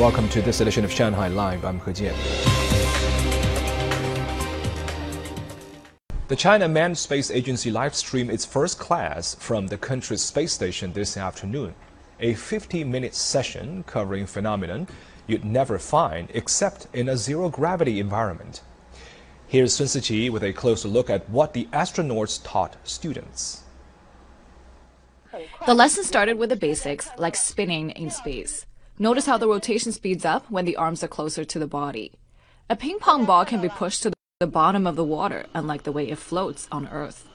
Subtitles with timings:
[0.00, 1.62] Welcome to this edition of Shanghai Live.
[1.62, 2.14] I'm He Jian.
[6.28, 10.94] The China Manned Space Agency live streamed its first class from the country's space station
[10.94, 11.74] this afternoon.
[12.18, 14.88] A 50-minute session covering phenomenon
[15.26, 18.62] you'd never find except in a zero-gravity environment.
[19.48, 23.64] Here's Sun Siqi with a closer look at what the astronauts taught students.
[25.66, 28.64] The lesson started with the basics, like spinning in space.
[29.00, 32.12] Notice how the rotation speeds up when the arms are closer to the body.
[32.68, 35.90] A ping pong ball can be pushed to the bottom of the water, unlike the
[35.90, 37.26] way it floats on Earth.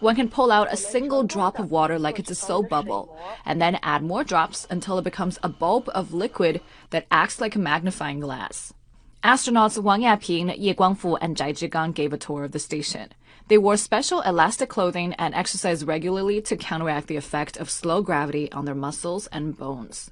[0.00, 3.58] One can pull out a single drop of water like it's a soap bubble, and
[3.58, 6.60] then add more drops until it becomes a bulb of liquid
[6.90, 8.74] that acts like a magnifying glass.
[9.22, 13.08] Astronauts Wang Yaping, Ye Guangfu, and Zhai Zhigang gave a tour of the station.
[13.48, 18.50] They wore special elastic clothing and exercised regularly to counteract the effect of slow gravity
[18.52, 20.10] on their muscles and bones.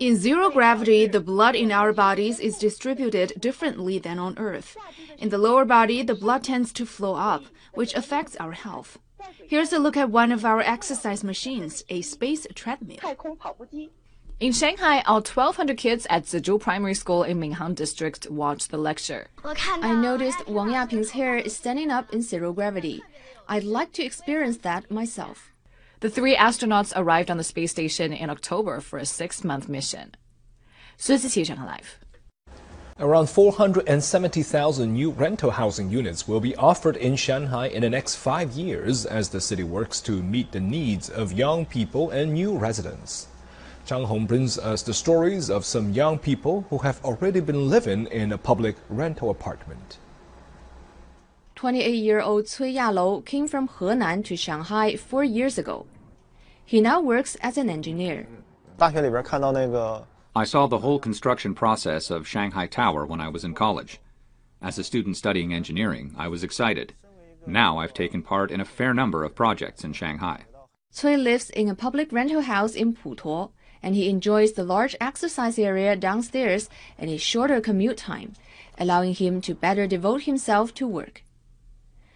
[0.00, 4.76] In zero gravity, the blood in our bodies is distributed differently than on Earth.
[5.16, 8.98] In the lower body, the blood tends to flow up, which affects our health.
[9.46, 12.98] Here's a look at one of our exercise machines, a space treadmill.
[14.40, 19.26] In Shanghai, all 1,200 kids at Zizhou Primary School in Minhang District watched the lecture.
[19.44, 23.02] I noticed Wang Yaping's hair is standing up in zero gravity.
[23.48, 25.52] I'd like to experience that myself.
[25.98, 30.14] The three astronauts arrived on the space station in October for a six-month mission.
[30.96, 31.98] Sun Siqi, Shanghai Live.
[33.00, 38.52] Around 470,000 new rental housing units will be offered in Shanghai in the next five
[38.52, 43.26] years as the city works to meet the needs of young people and new residents.
[43.88, 48.04] Zhang Hong brings us the stories of some young people who have already been living
[48.08, 49.96] in a public rental apartment.
[51.56, 55.86] 28-year-old Cui Yalou came from Henan to Shanghai four years ago.
[56.66, 58.28] He now works as an engineer.
[58.78, 64.00] I saw the whole construction process of Shanghai Tower when I was in college.
[64.60, 66.92] As a student studying engineering, I was excited.
[67.46, 70.44] Now I've taken part in a fair number of projects in Shanghai.
[70.94, 73.52] Cui lives in a public rental house in Putuo
[73.82, 76.68] and he enjoys the large exercise area downstairs
[76.98, 78.34] and a shorter commute time,
[78.78, 81.22] allowing him to better devote himself to work.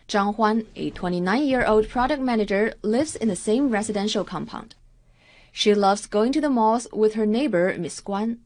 [0.09, 4.75] Zhang Huan, a 29-year-old product manager, lives in the same residential compound.
[5.53, 8.39] She loves going to the malls with her neighbor, Miss Guan.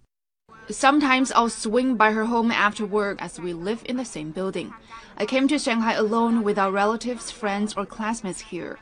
[0.68, 4.74] Sometimes I'll swing by her home after work as we live in the same building.
[5.16, 8.78] I came to Shanghai alone without relatives, friends, or classmates here.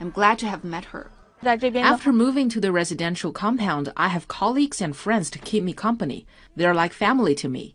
[0.00, 1.10] I'm glad to have met her.
[1.42, 6.26] After moving to the residential compound, I have colleagues and friends to keep me company.
[6.56, 7.74] They're like family to me.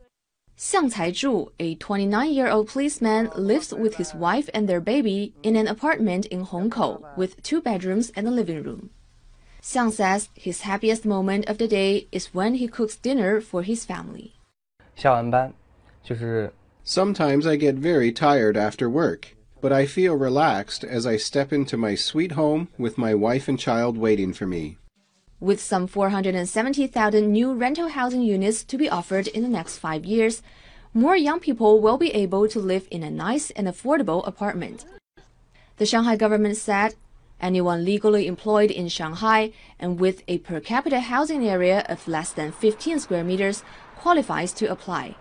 [0.58, 6.26] Xiang Caizhu, a 29-year-old policeman, lives with his wife and their baby in an apartment
[6.28, 8.90] in Hongkou with two bedrooms and a living room.
[9.62, 13.86] Xiang says his happiest moment of the day is when he cooks dinner for his
[13.86, 14.34] family.
[16.84, 21.78] Sometimes I get very tired after work but I feel relaxed as I step into
[21.78, 24.78] my sweet home with my wife and child waiting for me.
[25.40, 30.42] With some 470,000 new rental housing units to be offered in the next five years,
[30.94, 34.86] more young people will be able to live in a nice and affordable apartment.
[35.78, 36.96] The Shanghai government said
[37.40, 42.52] anyone legally employed in Shanghai and with a per capita housing area of less than
[42.52, 43.64] 15 square meters
[43.96, 45.16] qualifies to apply,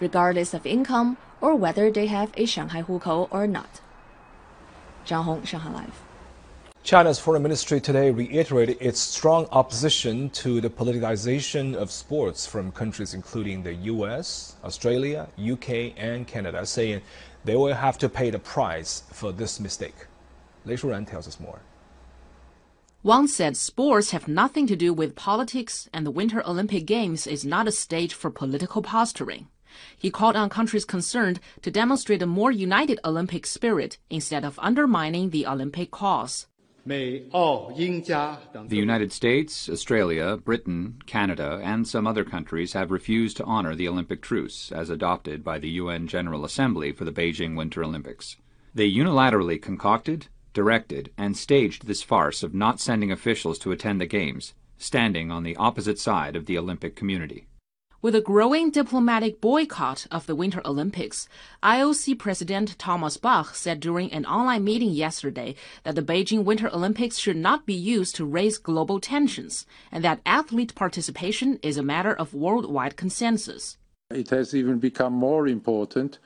[0.00, 3.80] regardless of income or whether they have a Shanghai hukou or not.
[5.04, 6.02] Zhang Hong, Shanghai Live.
[6.82, 13.14] China's foreign ministry today reiterated its strong opposition to the politicization of sports from countries
[13.14, 17.00] including the US, Australia, UK, and Canada, saying
[17.44, 20.06] they will have to pay the price for this mistake.
[20.66, 21.60] Lei Shuran tells us more.
[23.02, 27.44] Wang said sports have nothing to do with politics and the Winter Olympic Games is
[27.44, 29.48] not a stage for political posturing.
[29.96, 35.30] He called on countries concerned to demonstrate a more united Olympic spirit instead of undermining
[35.30, 36.46] the Olympic cause.
[36.86, 37.22] The
[38.70, 44.20] United States, Australia, Britain, Canada, and some other countries have refused to honor the Olympic
[44.20, 48.36] truce as adopted by the UN General Assembly for the Beijing Winter Olympics.
[48.74, 54.06] They unilaterally concocted, directed, and staged this farce of not sending officials to attend the
[54.06, 57.46] Games, standing on the opposite side of the Olympic community.
[58.04, 61.26] With a growing diplomatic boycott of the Winter Olympics,
[61.62, 65.54] IOC President Thomas Bach said during an online meeting yesterday
[65.84, 70.20] that the Beijing Winter Olympics should not be used to raise global tensions and that
[70.26, 73.78] athlete participation is a matter of worldwide consensus.
[74.10, 76.18] It has even become more important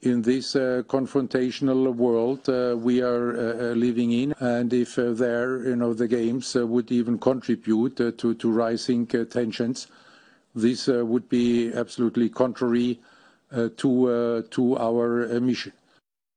[0.00, 5.62] in this uh, confrontational world uh, we are uh, living in, and if uh, there,
[5.62, 9.86] you know, the games uh, would even contribute uh, to to rising tensions
[10.54, 13.00] this uh, would be absolutely contrary
[13.52, 15.72] uh, to, uh, to our mission.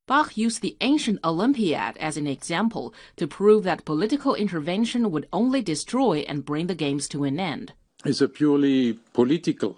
[0.07, 5.62] Bach used the ancient Olympiad as an example to prove that political intervention would only
[5.62, 7.74] destroy and bring the games to an end.
[8.04, 9.77] It's a purely political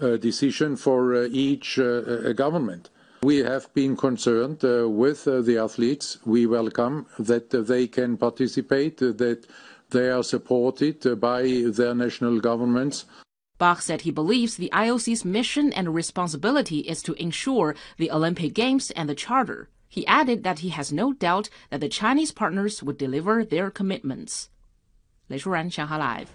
[0.00, 2.90] uh, decision for uh, each uh, government.
[3.22, 6.18] We have been concerned with the athletes.
[6.26, 9.46] We welcome that they can participate, that
[9.90, 13.06] they are supported by their national governments.
[13.57, 18.89] Bach said he believes the IOC's mission and responsibility is to ensure the Olympic Games
[18.91, 19.69] and the Charter.
[19.87, 24.49] He added that he has no doubt that the Chinese partners would deliver their commitments.
[25.27, 26.27] 雷舒然，上海 Live。